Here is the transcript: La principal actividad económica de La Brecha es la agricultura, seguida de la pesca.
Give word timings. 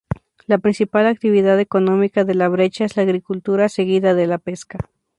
La 0.47 0.57
principal 0.57 1.05
actividad 1.05 1.59
económica 1.59 2.23
de 2.25 2.33
La 2.33 2.49
Brecha 2.49 2.85
es 2.85 2.97
la 2.97 3.03
agricultura, 3.03 3.69
seguida 3.69 4.15
de 4.15 4.25
la 4.25 4.39
pesca. 4.39 4.79